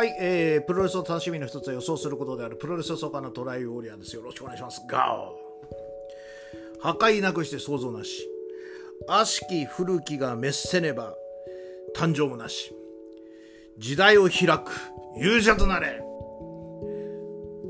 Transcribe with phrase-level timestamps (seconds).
[0.00, 4.16] はい、えー、プロレスの楽しみの一つは予想することであるプロレス予想家のトライウォーリアーです。
[4.16, 4.80] よろしくお願いします。
[4.88, 5.38] ガオ
[6.80, 8.26] 破壊なくして想像なし。
[9.08, 11.14] 悪しき古きが滅せねば
[11.94, 12.74] 誕生もなし。
[13.76, 14.72] 時代を開く
[15.18, 16.02] 勇者となれ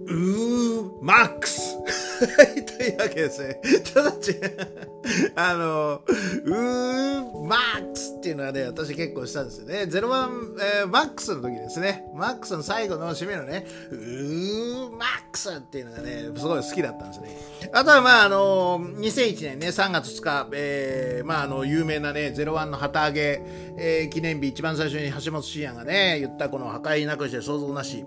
[0.06, 1.78] うーマックス
[2.26, 3.60] はい、というわけですね。
[3.84, 4.90] ちょっと違う。
[5.34, 6.02] あの、
[6.44, 9.82] うーマックスっていうのはね、私結構したんですよね。
[9.84, 12.04] 01、えー、マックスの時ですね。
[12.14, 17.36] マックスの最後の締めのね、うーマックスっていうのがね、すごい好きだったんですね。
[17.72, 23.42] あとはまあ、あの、2001年ね、3月2日、えー、まあ、あの、有名なね、01の旗揚げ、
[23.78, 28.04] えー、記念日、一番最初に橋本真也がね、言ったこの破壊なくして想像なし、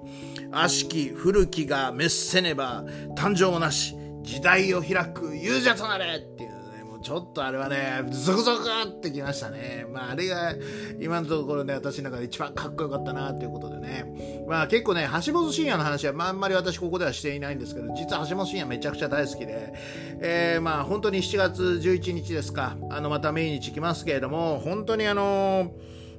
[0.52, 2.84] 悪しき古きが滅せねば
[3.16, 9.86] 誕生もなし、時代を開く勇者となれっていうね、もうちょっとあれはね、ゾクゾクってきましたね。
[9.92, 10.56] まああれが
[11.00, 14.46] 今のところね、私の中で一番かっこよかったなっていうことでね。
[14.48, 19.74] まあ結構ね、橋本真也の話は、まああんまり私ここではしていないんですけど、実は橋本真也めちゃくちゃ大好きで、
[20.22, 25.74] えー、まあ本当に7月11日ですか、あのまた命日来ますけれども、本当にあの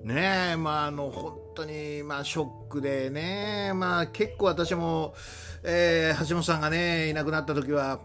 [0.05, 5.15] ねえ、まああの、本当に、まあショックでね、まあ結構私も、
[5.65, 8.01] えー、橋本さんがね、いなくなった時は、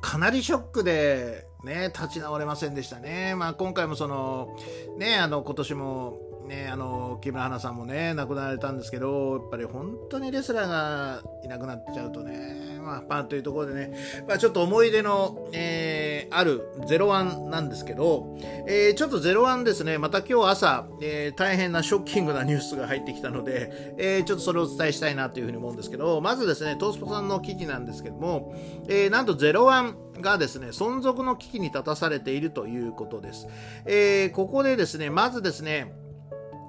[0.00, 3.34] かなりショックで、ね、立ち直れませんでしたね。
[3.36, 4.56] まあ今回もその、
[4.96, 13.92] ね、あの、今年も、ね、あの、木村花さんもね、亡くなられたんですけど、やっぱり本当にレスラーがいなくなっちゃうとね、まあ、パンというところでね、
[14.28, 28.54] まあ、ちょっと思い出の、えー、ある01なんですけど、えー、ちょっと01ですね、また今日朝、えー、大変なショッキングなニュースが入ってきたので、えー、ちょっとそれをお伝えしたいなというふうに思うんですけど、まずですね、トースポさんの記事なんですけども、
[28.88, 33.48] えー、なんと01、がですね、存続の危機に立たされているということです。
[33.86, 35.92] えー、ここでですね、まずですね、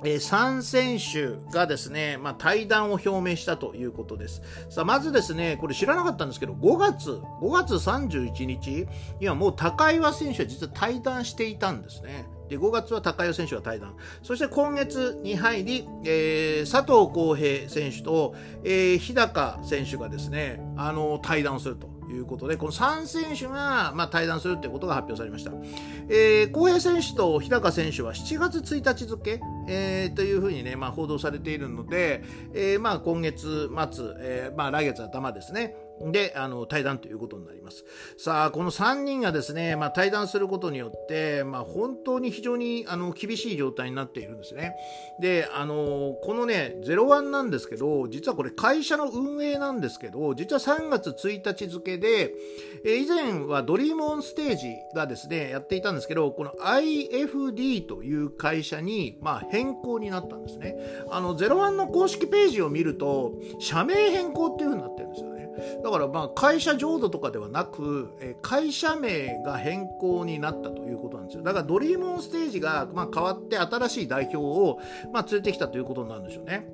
[0.03, 4.41] えー、3選手がですね、まあ、対談を表明したということです。
[4.69, 8.87] さあ、まずですね、これ知らなかったんですけど、5月、5月31日
[9.19, 12.25] にはもう高岩選手は実は対談していたんですね。
[12.49, 13.95] で、5月は高岩選手が対談。
[14.21, 21.92] そして今月に入り、えー、佐藤浩平選手と、えー、日高選手がですね、あの、対談すると。
[22.13, 25.51] いうことで、この3選手が、まあ、対談するということが発表されました。
[26.09, 35.75] えー、浩平選手と日高選手は7月1日付、えー、というふうにね、まあ、報道されているので、えー、まあ、今月末、えー、まあ、来月頭ですね、
[36.11, 37.86] で、あの、対談ということになります。
[38.17, 44.75] さあ、この3人がですね、まあ、対談することによって、まあ、本当に非常に、あの、厳しい状態になっているんですね。
[45.19, 52.33] で、あの、このね、01なんですけど、実はこれ会社の運営なんですけど、実は3月1日付で、
[52.86, 60.75] え以前はドリームオンステージがですね、やっていたんですけど、この IFD という会社に、まあ、変更になったんですね。
[61.09, 64.92] あの、01の公式ページを見ると、社名変更っていう風になって。
[65.93, 71.43] からまあ会社浄土とかではなく、え会社名が変更になったということなんですよ。
[71.43, 74.80] だからドリームオンステージがま変わって新しい代表を
[75.11, 76.67] ま連れてきたということになるんでしょうね。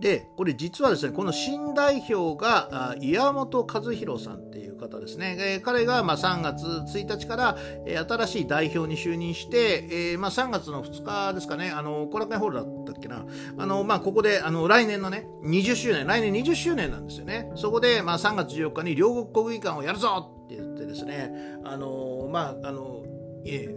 [0.00, 5.36] で、これ実はですね、この新代表が岩本和弘さんっていう方ですね。
[5.38, 13.24] えー、彼がまあ3月1日から、え、新しい代表に就任して、えー、まあ3月の2日ですかね、あの、コラケンホールだったっけな。
[13.58, 17.50] あの、まあここで、あの、来年のね、20周年、来年20周年なんですよね。
[17.56, 21.32] そこで、まあ3月14日に両国国技館をやるぞって言ってですね、
[21.64, 23.02] あの、まあ、あの、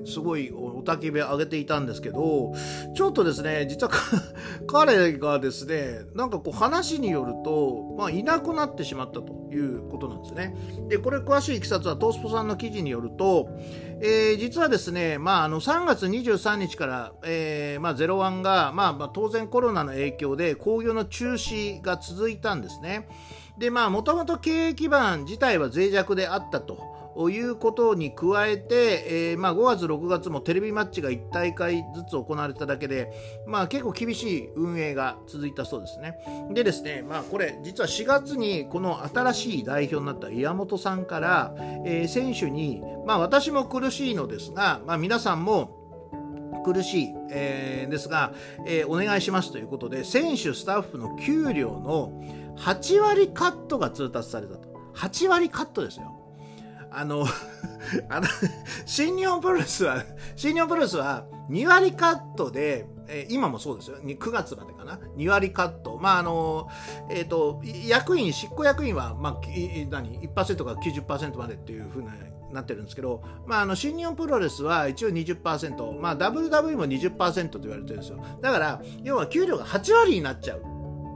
[0.05, 2.53] すごいおたき火上げていたんですけど、
[2.95, 3.91] ちょっとですね、実は
[4.67, 10.55] 彼がですね、なんかこう話によると、まあ、いなくなってしまったということなんですね。
[10.87, 13.49] で、これ詳しいいきさつはトースポさんの記事によると、
[13.99, 23.07] えー、実はですね、まあ、あの3月23日から、えーまあ、01が、まあ、まあ当然コロナの影響で興行の中止が続いたんですね。
[23.57, 26.97] で、まあ、もともと経営基盤自体は脆弱であったと。
[27.17, 33.11] ということに加えて、えー、まあ、5月、6月もテレビマッチが1大会ずつ行われただけで、
[33.47, 36.19] まあ、結構厳しい運営が続いたそうですね。
[36.53, 41.55] でですね、まあ、これ、実は4月にこの新しい代表になった岩本さんから、
[41.85, 48.33] えー、選手に、まあ、私も苦しいのですが、まあ、皆さんも苦しい、えー、ですが、
[48.67, 52.11] えー、お願いしますということで、選手、スタッフの給料の
[52.57, 54.69] 8割カットが通達されたと。
[54.93, 56.16] 8割カットですよ。
[56.91, 57.25] あの
[58.09, 58.27] あの、
[58.85, 60.03] 新日本プロレスは、
[60.35, 63.97] 新日本プロレスは2割カットで、えー、今もそうですよ。
[64.01, 64.99] 9月までかな。
[65.15, 65.97] 2割カット。
[66.01, 66.67] まあ、あの、
[67.09, 69.41] えっ、ー、と、役員、執行役員は、まあ、
[69.89, 72.11] 何 ?1% から90%までっていうふうな
[72.51, 80.61] なってるんですけど、まあ、あの新日本プロレスは一応20%、まあ、WWE も20%と言われてるんですよだから要は給料が8割になっちゃう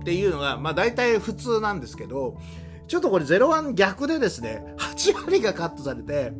[0.02, 2.38] っていうのが、まあ、大体普通なんですけど
[2.88, 6.33] ちょっとこれ01逆でですね8割がカットされて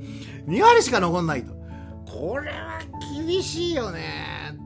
[0.47, 1.53] 2割しか残んないと。
[2.05, 2.81] これは
[3.15, 4.57] 厳しいよね。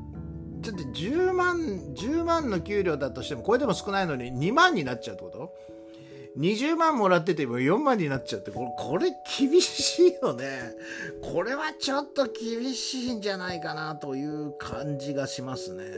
[0.64, 1.58] ちょっと10万
[1.96, 5.54] 10万の給料だとしてもこれでも少ないのに2万になっちゃうってこと
[6.40, 10.74] ？20万もらってても4万になっちゃってこれこれ厳しいよね。
[11.22, 15.84] これはちょっと厳しいんじゃないかなという感じがしますね。
[15.84, 15.90] は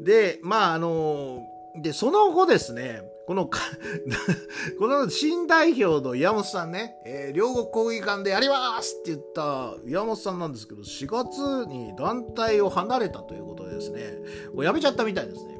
[0.00, 0.04] い。
[0.04, 1.40] でまああの
[1.76, 3.46] でその後ですねこの
[4.78, 14.18] この新代表の岩本さんね、えー、両国国技館でやりますって言った岩本さんなんですけど、4月に団体を離れたということでですね、
[14.54, 15.52] もう辞めちゃったみたいですね。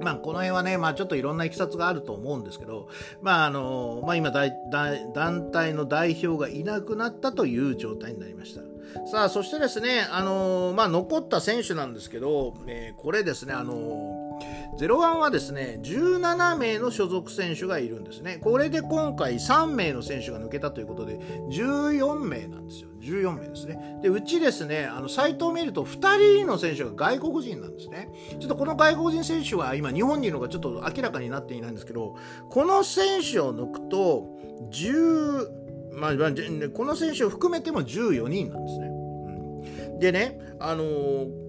[0.00, 2.88] まあ、この辺はね、まあ、ちょっといろんないきがあると思うんですけど、
[3.22, 8.60] まあ、あの、まあ、今団体の代表がいなくなったという状態になりました。
[9.10, 14.13] さあ、そしてですね、あの、まあ、残った選手なんですけど、えー、これですね、あの、
[14.76, 18.38] 01はですね、17名の所属選手がいるんですね。
[18.42, 21.18] これで今回3名の選手が抜けたということで、
[21.50, 22.88] 14名なんですよ。
[23.00, 23.98] 14名ですね。
[24.02, 28.08] で、うちですね、あの、サイトを見ると2人の選手が外国人なんですね。
[28.40, 32.16] ちょっとこの外国人選手は今日本にいるのがちょっと明らかになっていないんですけど、
[32.50, 34.26] この選手を抜くと、
[34.72, 36.12] 10、まあ、
[36.72, 38.86] この選手を含めても14人なんですね。
[38.86, 41.43] うん、でね、あのー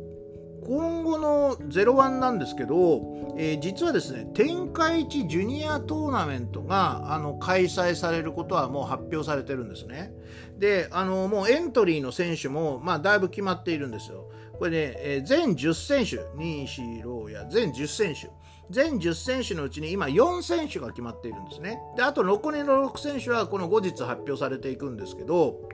[0.65, 10.11] 今後の01なんですけど、えー、実はですね天下一ジュニアトーナメントがあの開催されることはもう発表されてるんですね。
[10.57, 14.29] であのもうエントリーの選手も、まあ、だいぶ決まっているんですよ。
[14.57, 18.29] これね、えー、全10選手2 4 6や全10選手。
[18.69, 21.79] 全10選手のうちに今4選手が決まっているんですね。
[21.95, 25.69] であと残りの6選手はこの後日発表されていくんですけど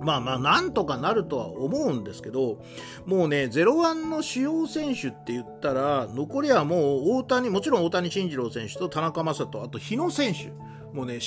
[0.00, 2.62] まあまあ、なんとかなるとは思うんですけど、
[3.06, 10.52] もうね、01の主要選手って言ったら、残りはもう大谷、もちろん大谷慎次郎選手と田中将人、あと日野選手。
[10.92, 11.18] もうね、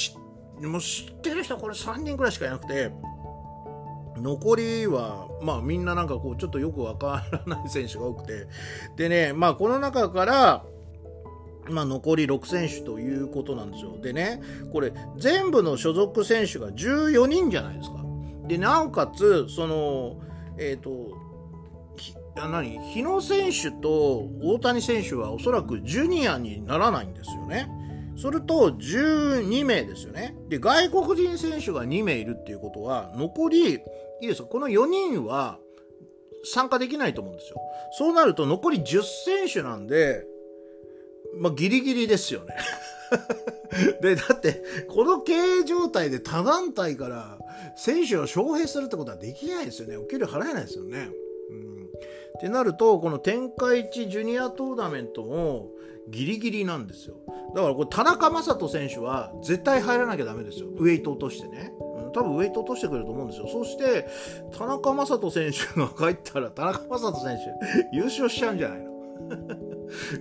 [0.61, 2.91] もう知ってる人これ3人くらいしかいなくて、
[4.17, 8.47] 残りは、まあみんななんかこう、ちょっとよくわからない選手が多くて。
[8.95, 10.65] でね、まあこの中から、
[11.69, 13.97] まあ、残り6選手ということなんですよ。
[14.01, 14.41] でね、
[14.71, 18.00] これ、全部の所属選手が14人じゃないですか。
[18.51, 20.17] でなおかつその
[20.57, 21.17] えっ、ー、と
[22.35, 22.79] 何？
[22.79, 27.69] 日野選手と大谷選手はおそらくジュニアにならないんですよね。
[28.17, 30.35] それと12名ですよね。
[30.49, 33.79] で、外国人選手が2名いるっていうことは、残り、い
[34.21, 35.57] いですか、この4人は
[36.43, 37.55] 参加できないと思うんですよ。
[37.97, 40.25] そうなると残り10選手なんで、
[41.39, 42.55] まあ、ギリギリですよね。
[44.01, 47.39] で、だって、この経営状態で他団体から
[47.75, 49.97] 選手を招聘するってことはできないですよね。
[49.97, 51.09] お給料払えないですよね。
[51.49, 51.87] うん、っ
[52.39, 55.69] てなると、この天下一ジュニアトーナメントも
[56.09, 57.15] ギリギリなんですよ。
[57.55, 60.67] だからこれ田中将人選手は絶対入らなきゃダメですよ。
[60.77, 61.73] ウェイト落としてね。
[61.79, 63.47] うん、多分ウェイト落としてくれると思うんですよ。
[63.47, 64.07] そして、
[64.57, 67.37] 田中将人選手が帰ったら、田中将人選
[67.91, 68.91] 手優勝しちゃうんじゃないの？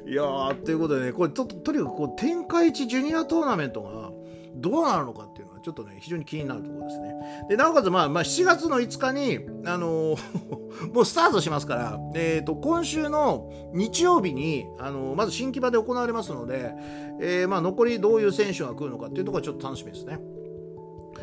[0.07, 4.11] いやー、ということでね、これちょっと、とにかくこう、天下一ジュニアトーナメントが
[4.57, 7.15] どうなるのかっていうのは、ちょっとね、非常に気になるところですね。
[7.49, 10.17] で、なおかつ、まあ、まあ、7月の5日に、あのー、
[10.93, 16.73] もうスタートしますから、えっ、ー、と、今週の日曜日に、あのー、まず新木場で行われますので、
[17.21, 20.19] え、まあ、残りどういう選手が来るのかっていうところはちょっと楽しみですね。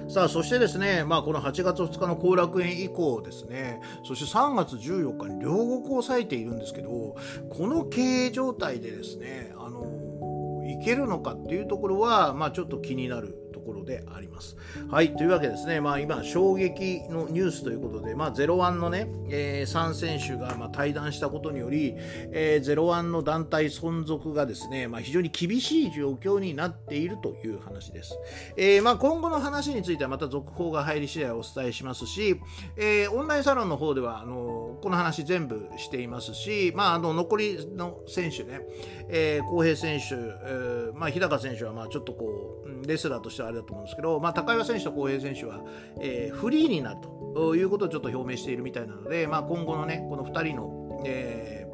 [0.09, 6.89] さあ、そしてですね、まあ、この8月2日の後楽園以降ですね、そして3月14日に両国を抑えているんですけど、
[7.49, 13.35] この経営状態でですね、あの、いけるのかっていうところは、まあ、ちょっと気になる
[13.67, 14.55] ころであります。
[14.89, 21.93] はい、というわけですね、まあ、今、衝撃のニュースということで、まあ、01のね、えー、3選手がまあ対談したことにより、
[22.31, 28.17] えー、01の団体存続がですね、まあ、非常に厳しい状況になっているという話です。
[28.55, 32.39] えー、まあ、今後の話についてはまた続報が入り次第お伝えしますし、
[32.77, 38.61] えー、オンラインサロンの方ではあのこの話全部していますし、まあ、あの残りの選手ね、
[39.09, 45.61] えー、浩平選手、えーまあ、日高選手はまあちょっとこうレスラーとしてはあれだと思うんですけど、まあ、高岩選手と浩平選手は、
[45.99, 51.67] えー、フリーになるということをちょっと表明しているみたいなので、まあ、今後のねこの2人の、えー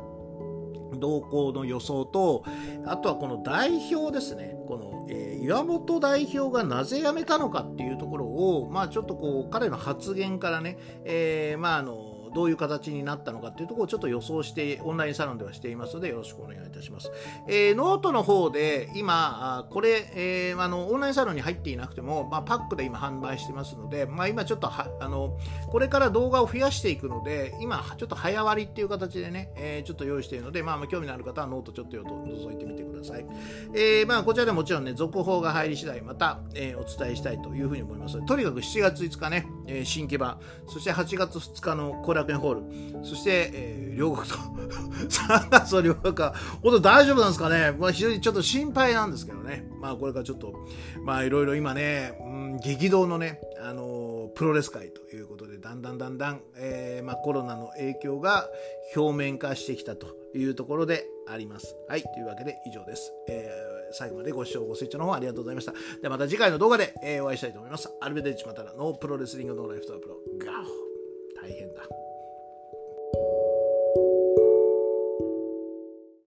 [0.99, 2.43] 動向の予想と、
[2.85, 17.11] あとはこの代表ですね、この、えー、岩本代表がなぜ辞めたのかっていうところを、まあちょっとこう、彼の発言からね、えー、まああの、どういう形になったのかっていうところをちょっと予想してオンラインサロンではしていますのでよろしくお願いいたします。
[17.47, 25.37] えー、ノートの方で今、これ、えー、あのオンラインサロンに入っていなくても、まあ、パックで今販売してますので、まあ、今ちょっとはあの
[25.69, 33.25] これから動画を増やしていくので今ちょっと早割りっていう形でね、えー、ちょっと用意しているので、まあ、興味のある方はノートちょっと覗いてみてください。
[33.73, 42.53] えー、まあ、こちらでもちろんね続報が入り次第また、えー、お伝えしたいというふうに思いますとにかく7月5日ね、えー、新木場そして8月2日の後楽園ホー
[42.99, 49.67] ルそして、えー、両国と3月の両国は、本当大丈夫なんですかねまあ非常にちょっと心配なんですけどね。
[49.79, 50.53] まあこれからちょっと、
[51.03, 58.47] まあいろいろ今ね、うん、激動のね、あのー、プロレス界ということで、だんだんだんだん、えー、まあコロナの影響が
[58.95, 61.75] 表面化してきたというところであります。
[61.87, 63.11] はい、というわけで以上です。
[63.27, 65.73] えー、最後までご視聴ご清聴の方ありがとうございました。
[66.01, 67.89] ではまた次回の動画で、えー、お会いしたいと思います。
[68.01, 70.17] アルベデッチまたらノープロレスリングノーライフトアプロ。
[70.39, 70.65] ガオ
[71.41, 72.02] 大変だ